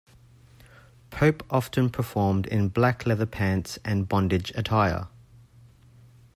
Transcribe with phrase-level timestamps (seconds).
[1.11, 5.09] Pope often performed in black leather pants and bondage attire.